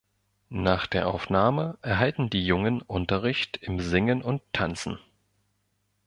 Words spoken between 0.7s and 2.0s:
der Aufnahme